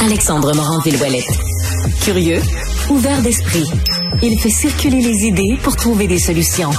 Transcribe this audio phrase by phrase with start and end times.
[0.00, 1.38] Alexandre Morin-Villouellette.
[2.02, 2.40] Curieux,
[2.90, 3.64] ouvert d'esprit,
[4.22, 6.70] il fait circuler les idées pour trouver des solutions.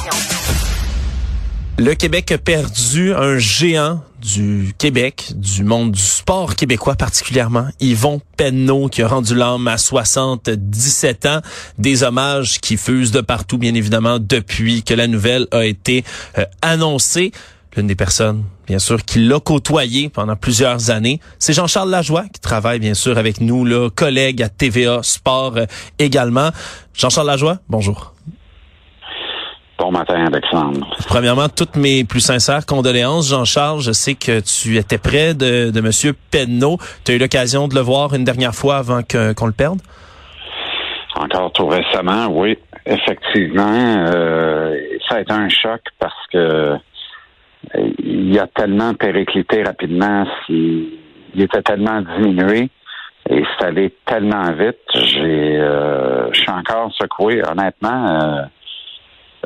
[1.78, 8.22] Le Québec a perdu un géant du Québec, du monde du sport québécois particulièrement, Yvon
[8.38, 11.42] Penneau, qui a rendu l'âme à 77 ans.
[11.78, 16.04] Des hommages qui fusent de partout, bien évidemment, depuis que la nouvelle a été
[16.38, 17.32] euh, annoncée.
[17.76, 22.40] L'une des personnes, bien sûr, qui l'a côtoyé pendant plusieurs années, c'est Jean-Charles Lajoie, qui
[22.40, 25.66] travaille, bien sûr, avec nous, là, collègue à TVA Sport euh,
[25.98, 26.50] également.
[26.94, 28.14] Jean-Charles Lajoie, bonjour.
[29.80, 30.88] Bon matin, Alexandre.
[31.08, 33.82] Premièrement, toutes mes plus sincères condoléances, Jean-Charles.
[33.82, 36.14] Je sais que tu étais près de, de M.
[36.30, 36.78] Penneau.
[37.04, 39.80] Tu as eu l'occasion de le voir une dernière fois avant qu'on le perde?
[41.16, 42.58] Encore tout récemment, oui.
[42.86, 44.76] Effectivement, euh,
[45.10, 46.76] ça a été un choc parce que
[48.00, 51.00] il a tellement périclité rapidement, il,
[51.36, 52.70] était tellement diminué
[53.30, 54.78] et c'est allé tellement vite.
[54.94, 58.48] J'ai, euh, je suis encore secoué, honnêtement.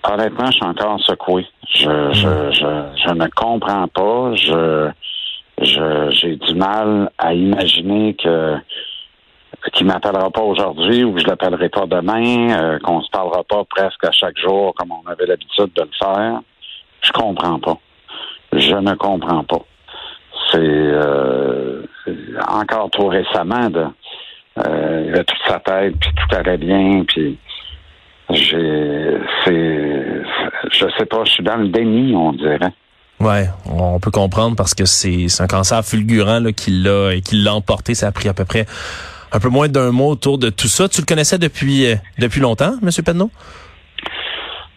[0.04, 1.46] Honnêtement, je suis encore secoué.
[1.74, 4.36] Je, je, je, je ne comprends pas.
[4.36, 4.90] Je,
[5.62, 8.56] je, j'ai du mal à imaginer que
[9.74, 13.64] qu'il m'appellera pas aujourd'hui ou que je l'appellerai pas demain, euh, qu'on se parlera pas
[13.66, 16.42] presque à chaque jour comme on avait l'habitude de le faire.
[17.02, 17.78] Je comprends pas.
[18.54, 19.66] Je ne comprends pas.
[20.52, 21.84] C'est euh,
[22.48, 23.86] encore trop récemment de
[24.60, 27.38] euh, il avait toute sa tête, puis tout allait bien, puis
[28.32, 30.24] j'ai, c'est,
[30.72, 32.74] je sais pas, je suis dans le déni, on dirait.
[33.20, 37.22] Ouais, on peut comprendre parce que c'est, c'est un cancer fulgurant là, qui l'a et
[37.22, 37.96] qui l'a emporté.
[37.96, 38.66] Ça a pris à peu près
[39.32, 40.88] un peu moins d'un mois autour de tout ça.
[40.88, 43.32] Tu le connaissais depuis euh, depuis longtemps, Monsieur Penneau?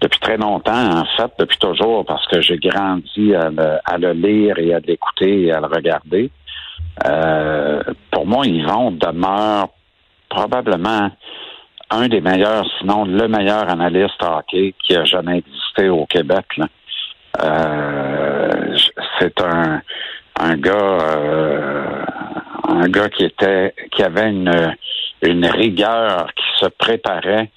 [0.00, 4.12] Depuis très longtemps, en fait, depuis toujours, parce que j'ai grandi à le, à le,
[4.12, 6.30] lire et à l'écouter et à le regarder.
[7.06, 9.68] Euh, pour moi, Yvon demeure
[10.28, 11.10] probablement
[11.90, 16.46] un des meilleurs, sinon le meilleur analyste hockey qui a jamais existé au Québec.
[17.42, 18.76] Euh,
[19.18, 19.82] c'est un,
[20.38, 22.04] un gars euh,
[22.68, 24.76] un gars qui était qui avait une,
[25.22, 27.50] une rigueur, qui se préparait.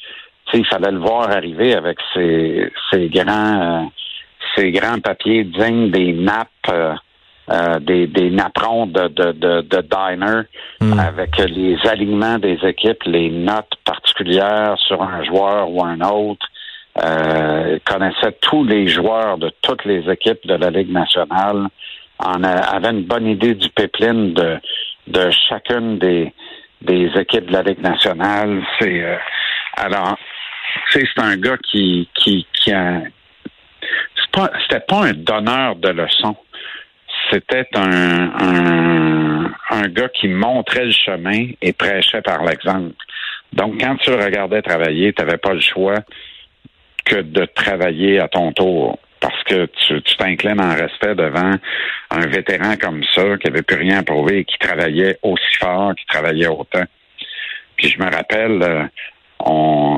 [0.54, 3.92] Il fallait le voir arriver avec ses, ses grands
[4.56, 6.98] ses grands papiers dignes des nappes
[7.52, 10.44] euh, des, des napperons de, de, de, de diner
[10.80, 10.98] hmm.
[10.98, 16.48] avec les alignements des équipes, les notes particulières sur un joueur ou un autre.
[17.04, 21.68] Euh, connaissait tous les joueurs de toutes les équipes de la Ligue nationale.
[22.18, 24.60] En avait une bonne idée du pipeline de,
[25.08, 26.32] de chacune des,
[26.82, 28.64] des équipes de la Ligue nationale.
[28.80, 29.18] C'est euh,
[29.76, 30.16] alors,
[30.92, 33.02] c'est un gars qui qui qui a
[34.62, 36.36] c'était pas un donneur de leçons
[37.32, 42.94] c'était un, un, gars qui montrait le chemin et prêchait par l'exemple.
[43.54, 45.96] Donc, quand tu regardais travailler, tu n'avais pas le choix
[47.06, 49.00] que de travailler à ton tour.
[49.20, 51.54] Parce que tu t'inclines en respect devant
[52.12, 55.96] un vétéran comme ça, qui avait plus rien à prouver et qui travaillait aussi fort,
[55.96, 56.84] qui travaillait autant.
[57.78, 58.84] Puis je me rappelle, euh,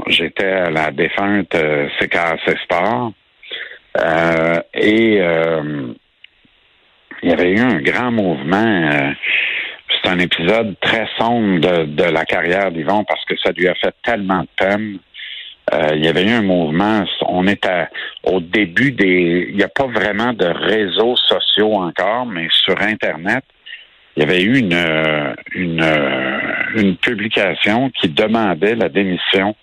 [0.07, 3.11] j'étais à la défunte euh, CKC Sport
[3.97, 5.93] euh, et euh,
[7.23, 8.89] il y avait eu un grand mouvement.
[8.91, 9.11] Euh,
[9.89, 13.95] c'est un épisode très sombre de, la carrière d'Yvon parce que ça lui a fait
[14.03, 14.99] tellement de peine.
[15.73, 17.03] Euh, il y avait eu un mouvement.
[17.27, 17.67] On est
[18.23, 19.47] au début des.
[19.49, 23.43] Il n'y a pas vraiment de réseaux sociaux encore, mais sur Internet,
[24.15, 25.83] il y avait eu une,
[26.75, 29.55] une publication qui demandait la démission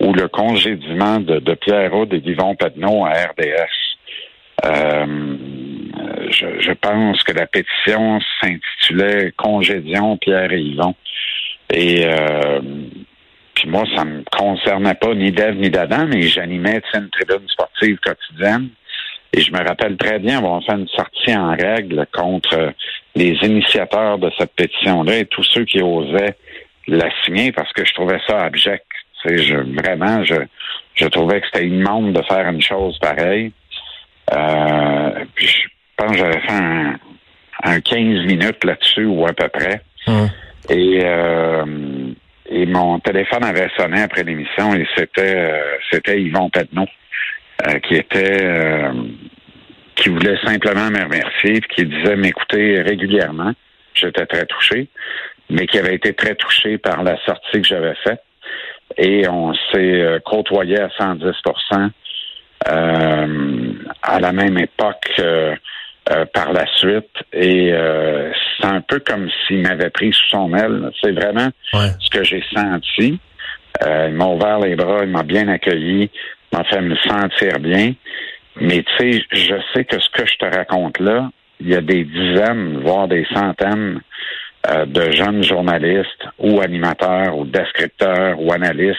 [0.00, 3.92] ou le congédiement de, de Pierre Aude et d'Yvon Pedneau à RDS.
[4.64, 5.36] Euh,
[6.30, 10.94] je, pense que la pétition s'intitulait Congédion Pierre et Yvon.
[11.72, 12.60] Et euh,
[13.54, 17.98] puis moi, ça me concernait pas ni d'Ève ni d'Adam, mais j'animais une tribune sportive
[17.98, 18.68] quotidienne.
[19.32, 22.72] Et je me rappelle très bien avoir fait une sortie en règle contre
[23.14, 26.36] les initiateurs de cette pétition-là et tous ceux qui osaient
[26.88, 28.84] la signer parce que je trouvais ça abject.
[29.24, 30.34] Je, vraiment, je,
[30.94, 33.52] je trouvais que c'était immonde de faire une chose pareille.
[34.32, 36.98] Euh, puis je pense que j'avais fait un,
[37.62, 39.82] un 15 minutes là-dessus ou à peu près.
[40.08, 40.28] Hum.
[40.68, 42.12] Et euh,
[42.52, 46.86] et mon téléphone avait sonné après l'émission et c'était euh, c'était Yvon Pedneau
[47.66, 48.92] euh, qui était euh,
[49.94, 53.52] qui voulait simplement me remercier et qui disait m'écouter régulièrement.
[53.94, 54.88] J'étais très touché,
[55.52, 58.22] mais qui avait été très touché par la sortie que j'avais faite.
[58.98, 61.90] Et on s'est côtoyé à 110%
[62.68, 63.72] euh,
[64.02, 65.54] à la même époque, euh,
[66.10, 67.12] euh, par la suite.
[67.32, 70.90] Et euh, c'est un peu comme s'il m'avait pris sous son aile.
[71.00, 73.20] C'est vraiment ce que j'ai senti.
[73.86, 76.10] Euh, il m'a ouvert les bras, il m'a bien accueilli,
[76.52, 77.94] m'a fait me sentir bien.
[78.60, 81.80] Mais tu sais, je sais que ce que je te raconte là, il y a
[81.80, 84.00] des dizaines, voire des centaines
[84.68, 88.98] de jeunes journalistes ou animateurs ou descripteurs ou analystes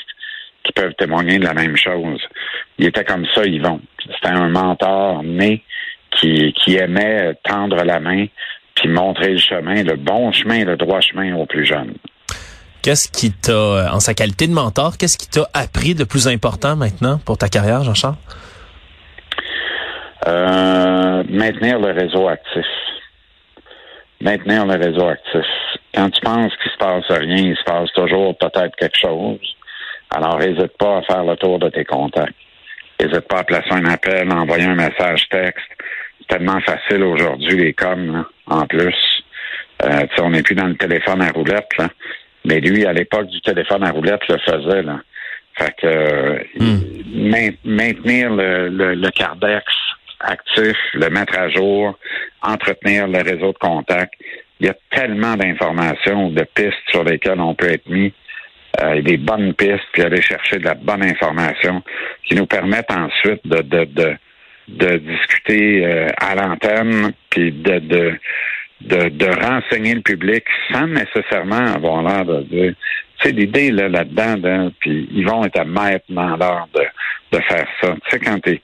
[0.63, 2.21] qui peuvent témoigner de la même chose.
[2.77, 3.81] Il était comme ça, Yvon.
[4.05, 5.63] C'était un mentor né
[6.11, 8.25] qui, qui aimait tendre la main
[8.75, 11.93] puis montrer le chemin, le bon chemin, le droit chemin aux plus jeunes.
[12.81, 16.75] Qu'est-ce qui t'a, en sa qualité de mentor, qu'est-ce qui t'a appris de plus important
[16.75, 18.15] maintenant pour ta carrière, Jean-Charles?
[20.27, 22.65] Euh, maintenir le réseau actif.
[24.23, 25.45] Maintenir le réseau actif.
[25.93, 29.39] Quand tu penses qu'il se passe rien, il se passe toujours peut-être quelque chose.
[30.15, 32.33] Alors, n'hésite pas à faire le tour de tes contacts.
[32.99, 35.65] N'hésite pas à placer un appel, à envoyer un message texte.
[36.19, 38.95] C'est tellement facile aujourd'hui, les coms, en plus.
[39.83, 41.89] Euh, on n'est plus dans le téléphone à roulette, là.
[42.45, 44.99] Mais lui, à l'époque du téléphone à roulette, le faisait, là.
[45.57, 47.51] Fait que hmm.
[47.65, 49.65] maintenir le, le, le, cardex
[50.23, 51.97] actif, le mettre à jour,
[52.41, 54.13] entretenir le réseau de contacts.
[54.59, 58.13] Il y a tellement d'informations, de pistes sur lesquelles on peut être mis
[58.81, 61.83] euh, des bonnes pistes, puis aller chercher de la bonne information
[62.25, 64.17] qui nous permettent ensuite de, de,
[64.67, 68.19] de, discuter euh, à l'antenne, puis de, de,
[68.81, 72.73] de, renseigner le public sans nécessairement avoir l'air de dire.
[73.19, 77.67] Tu sais, l'idée là, là-dedans, puis ils vont être maîtres dans l'art de, de faire
[77.79, 77.95] ça.
[78.05, 78.59] Tu sais, quand t'es.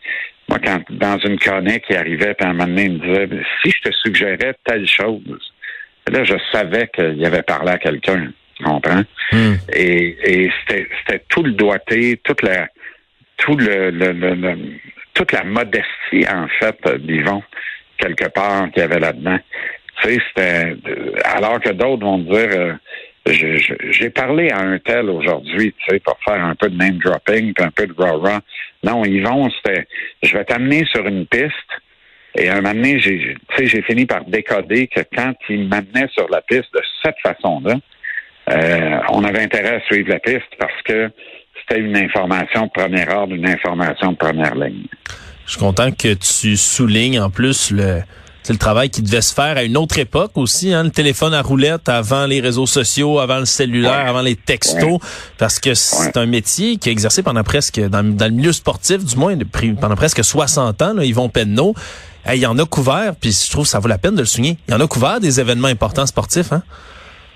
[0.49, 3.43] Moi, quand dans une chronique qui arrivait, puis à un moment donné, il me disait
[3.63, 5.21] si je te suggérais telle chose,
[6.11, 8.31] là, je savais qu'il avait parlé à quelqu'un
[8.63, 9.03] comprends?
[9.31, 9.55] Hmm.
[9.73, 12.67] Et, et c'était tout le doigté, toute la
[13.37, 14.57] tout le, le,
[15.13, 17.41] toute la modestie, en fait, disons,
[17.97, 19.39] quelque part qu'il y avait là-dedans.
[20.01, 20.75] Tu sais, c'était
[21.23, 22.73] alors que d'autres vont dire euh,
[23.31, 27.53] j'ai parlé à un tel aujourd'hui, tu sais, pour faire un peu de name dropping,
[27.53, 28.21] puis un peu de raw.
[28.83, 29.87] Non, vont, c'était
[30.23, 31.53] je vais t'amener sur une piste.
[32.35, 36.41] Et un moment donné, j'ai, j'ai fini par décoder que quand ils m'amenaient sur la
[36.41, 37.75] piste de cette façon-là,
[38.51, 41.09] euh, on avait intérêt à suivre la piste parce que
[41.59, 44.85] c'était une information de première ordre, une information de première ligne.
[45.45, 48.01] Je suis content que tu soulignes en plus le,
[48.47, 51.41] le travail qui devait se faire à une autre époque aussi, hein, le téléphone à
[51.41, 54.99] roulette avant les réseaux sociaux, avant le cellulaire, avant les textos,
[55.37, 59.15] parce que c'est un métier qui a exercé pendant presque, dans, le milieu sportif du
[59.17, 59.35] moins,
[59.79, 61.75] pendant presque 60 ans, là, Yvon Penneau.
[62.27, 64.25] il y en a couvert, puis je trouve que ça vaut la peine de le
[64.25, 64.57] souligner.
[64.67, 66.51] Il y en a couvert des événements importants sportifs.
[66.51, 66.63] Hein?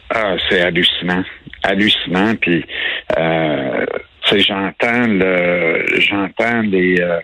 [0.09, 1.23] Ah, c'est hallucinant.
[1.63, 2.35] Hallucinant.
[2.35, 2.63] Puis,
[3.17, 3.85] euh,
[4.31, 7.19] j'entends le, j'entends les, euh,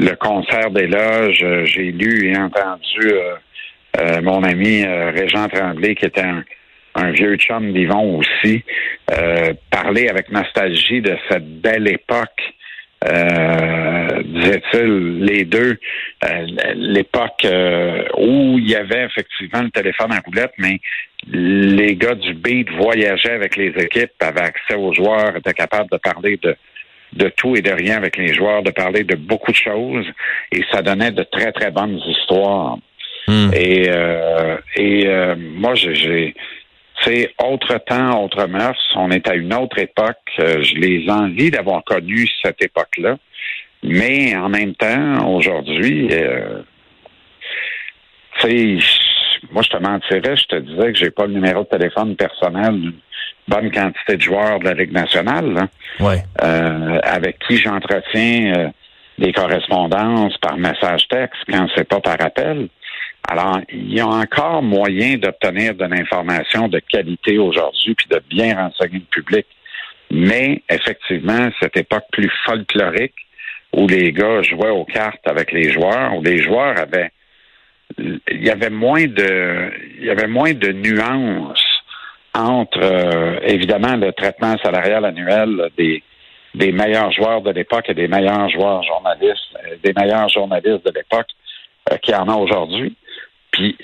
[0.00, 1.44] le concert des loges.
[1.64, 3.34] J'ai lu et entendu euh,
[3.98, 8.62] euh, mon ami Régent Tremblay, qui était un, vieux chum d'Yvon aussi,
[9.70, 12.40] parler avec nostalgie de cette belle époque
[13.08, 15.78] euh, disait-il, les deux,
[16.24, 20.80] euh, l'époque euh, où il y avait effectivement le téléphone à roulette, mais
[21.26, 25.96] les gars du beat voyageaient avec les équipes, avaient accès aux joueurs, étaient capables de
[25.96, 26.54] parler de
[27.12, 30.06] de tout et de rien avec les joueurs, de parler de beaucoup de choses,
[30.52, 32.78] et ça donnait de très très bonnes histoires.
[33.26, 33.50] Hmm.
[33.54, 33.88] Et
[34.76, 36.34] et moi j'ai
[37.04, 38.78] c'est autre temps, autre mœurs.
[38.94, 40.16] On est à une autre époque.
[40.38, 43.16] Euh, je les envie d'avoir connu cette époque-là.
[43.82, 46.62] Mais en même temps, aujourd'hui, euh,
[49.50, 52.92] moi, je te mentirais, je te disais que j'ai pas le numéro de téléphone personnel
[53.50, 55.68] bonne quantité de joueurs de la Ligue nationale,
[56.00, 58.68] euh, avec qui j'entretiens euh,
[59.18, 62.68] des correspondances par message texte quand c'est pas par appel.
[63.28, 68.56] Alors, il y a encore moyen d'obtenir de l'information de qualité aujourd'hui, puis de bien
[68.56, 69.46] renseigner le public.
[70.10, 73.14] Mais effectivement, cette époque plus folklorique,
[73.72, 77.10] où les gars jouaient aux cartes avec les joueurs, où les joueurs avaient
[77.98, 81.69] il y avait moins de il y avait moins de nuances
[82.34, 86.02] entre euh, évidemment le traitement salarial annuel des
[86.54, 90.92] des meilleurs joueurs de l'époque et des meilleurs joueurs journalistes, euh, des meilleurs journalistes de
[90.94, 91.28] l'époque
[91.90, 92.96] euh, qui en a aujourd'hui.
[93.52, 93.76] Puis,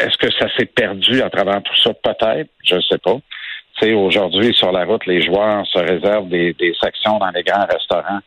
[0.00, 1.92] est-ce que ça s'est perdu à travers tout ça?
[1.94, 3.16] Peut-être, je ne sais pas.
[3.78, 7.42] Tu sais, aujourd'hui, sur la route, les joueurs se réservent des, des sections dans les
[7.42, 8.20] grands restaurants.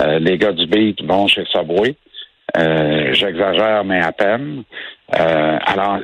[0.00, 1.96] Euh, les gars du beat vont chez Subway.
[2.56, 4.64] Euh, J'exagère, mais à peine.
[5.18, 5.98] Euh, alors,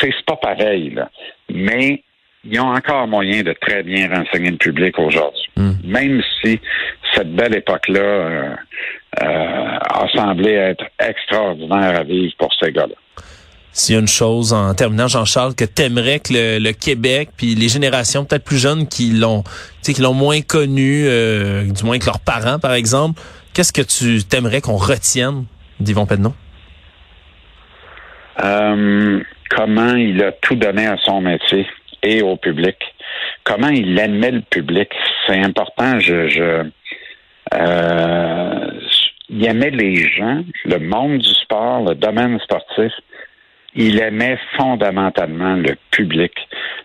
[0.00, 1.10] c'est pas pareil, là.
[1.48, 2.02] Mais
[2.44, 5.42] ils ont encore moyen de très bien renseigner le public aujourd'hui.
[5.56, 5.72] Hmm.
[5.84, 6.60] Même si
[7.14, 8.54] cette belle époque-là euh,
[9.22, 12.94] euh, a semblé être extraordinaire à vivre pour ces gars-là.
[13.72, 17.68] s'il y a une chose en terminant, Jean-Charles, que t'aimerais que le, Québec, puis les
[17.68, 19.44] générations peut-être plus jeunes qui l'ont,
[19.82, 23.20] qui l'ont moins connu, euh, du moins que leurs parents, par exemple,
[23.54, 25.44] qu'est-ce que tu t'aimerais qu'on retienne
[25.78, 26.34] d'Yvon Penneau?
[28.42, 29.20] Euh,
[29.50, 31.66] comment il a tout donné à son métier
[32.02, 32.76] et au public.
[33.44, 34.90] Comment il aimait le public?
[35.26, 35.98] C'est important.
[36.00, 36.64] Je, je
[37.54, 38.70] euh,
[39.28, 42.92] il aimait les gens, le monde du sport, le domaine sportif.
[43.74, 46.32] Il aimait fondamentalement le public.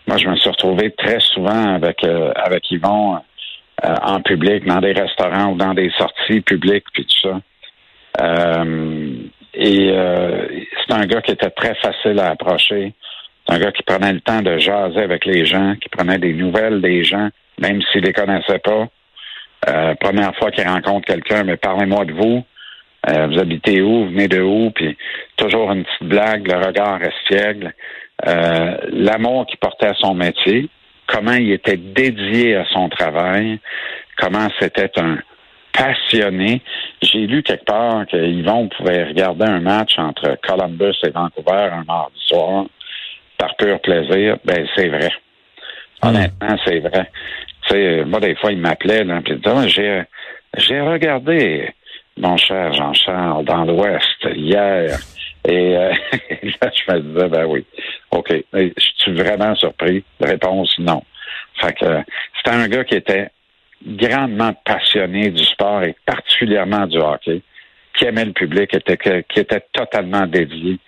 [0.08, 4.80] Moi, je me suis retrouvé très souvent avec euh, avec Yvon euh, en public, dans
[4.80, 7.42] des restaurants ou dans des sorties publiques, puis tout ça.
[8.22, 9.16] Euh,
[9.54, 12.94] et c'est un gars qui était très facile à approcher.
[13.48, 16.34] C'est un gars qui prenait le temps de jaser avec les gens, qui prenait des
[16.34, 18.88] nouvelles des gens, même s'il les connaissait pas.
[19.70, 22.44] Euh, première fois qu'il rencontre quelqu'un, mais parlez-moi de vous.
[23.10, 24.06] Euh, vous habitez où?
[24.06, 24.72] Vous venez de où?
[24.72, 24.98] Puis
[25.38, 27.74] toujours une petite blague, le regard espiègle.
[28.28, 30.70] Euh, L'amour qu'il portait à son métier,
[31.08, 33.60] comment il était dédié à son travail,
[34.18, 35.18] comment c'était un
[35.72, 36.62] passionné.
[37.02, 42.20] J'ai lu quelque part qu'Yvon pouvait regarder un match entre Columbus et Vancouver un mardi
[42.26, 42.66] soir
[43.38, 44.38] par pur plaisir.
[44.46, 45.12] Ben, c'est vrai.
[46.02, 47.10] Honnêtement, c'est vrai.
[47.68, 50.04] Tu sais, moi, des fois, il m'appelait, puis il j'ai,
[50.58, 51.74] j'ai regardé
[52.18, 54.98] mon cher Jean-Charles dans l'Ouest hier.
[55.48, 55.94] Et euh,
[56.62, 57.66] là, je me disais, ben oui,
[58.12, 58.34] OK.
[58.54, 60.04] Je suis vraiment surpris?
[60.20, 61.04] Réponse, non.
[61.60, 62.04] Fait que
[62.38, 63.30] c'était un gars qui était
[63.86, 67.42] grandement passionné du sport et particulièrement du hockey,
[67.96, 70.80] qui aimait le public, était, qui était totalement dédié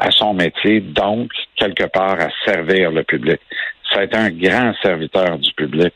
[0.00, 3.40] à son métier, donc, quelque part, à servir le public.
[4.00, 5.92] Été un grand serviteur du public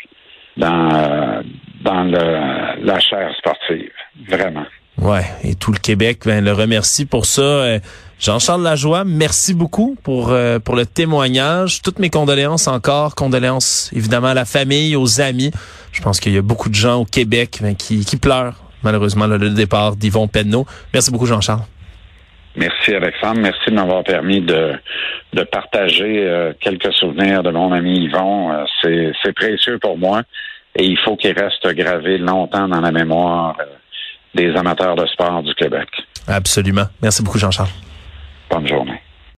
[0.56, 1.42] dans,
[1.82, 3.92] dans le, la chaire sportive,
[4.28, 4.64] vraiment.
[4.98, 7.42] Ouais, et tout le Québec ben, le remercie pour ça.
[7.42, 7.78] Euh,
[8.18, 11.80] Jean-Charles Lajoie, merci beaucoup pour euh, pour le témoignage.
[11.82, 15.50] Toutes mes condoléances encore, condoléances évidemment à la famille, aux amis.
[15.92, 19.26] Je pense qu'il y a beaucoup de gens au Québec ben, qui, qui pleurent malheureusement
[19.26, 20.66] le départ d'Yvon Penneau.
[20.92, 21.62] Merci beaucoup Jean-Charles.
[22.54, 24.74] Merci Alexandre, merci de m'avoir permis de,
[25.32, 28.52] de partager euh, quelques souvenirs de mon ami Yvon.
[28.52, 30.22] Euh, c'est, c'est précieux pour moi
[30.76, 33.64] et il faut qu'il reste gravé longtemps dans la mémoire euh,
[34.34, 35.88] des amateurs de sport du Québec.
[36.28, 36.84] Absolument.
[37.00, 37.70] Merci beaucoup Jean-Charles.
[38.50, 39.00] Bonne journée.